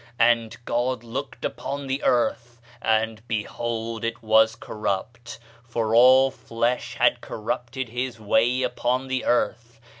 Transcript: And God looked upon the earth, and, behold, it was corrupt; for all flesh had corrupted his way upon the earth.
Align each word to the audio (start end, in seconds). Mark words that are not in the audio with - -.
And 0.17 0.57
God 0.65 1.03
looked 1.03 1.45
upon 1.45 1.85
the 1.85 2.03
earth, 2.03 2.59
and, 2.81 3.21
behold, 3.27 4.03
it 4.03 4.23
was 4.23 4.55
corrupt; 4.55 5.37
for 5.63 5.93
all 5.93 6.31
flesh 6.31 6.95
had 6.95 7.21
corrupted 7.21 7.89
his 7.89 8.19
way 8.19 8.63
upon 8.63 9.09
the 9.09 9.25
earth. 9.25 9.79